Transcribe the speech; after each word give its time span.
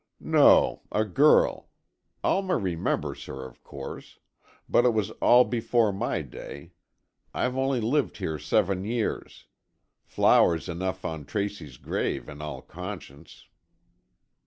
"No, 0.19 0.81
a 0.91 1.05
girl. 1.05 1.69
Alma 2.23 2.57
remembers 2.57 3.25
her, 3.25 3.45
of 3.45 3.63
course. 3.63 4.17
But 4.67 4.83
it 4.83 4.95
was 4.95 5.11
all 5.21 5.43
before 5.43 5.93
my 5.93 6.23
day. 6.23 6.71
I've 7.35 7.55
only 7.55 7.79
lived 7.79 8.17
here 8.17 8.39
seven 8.39 8.83
years. 8.83 9.45
Flowers 10.03 10.67
enough 10.67 11.05
on 11.05 11.25
Tracy's 11.25 11.77
grave, 11.77 12.27
in 12.27 12.41
all 12.41 12.63
conscience." 12.63 13.45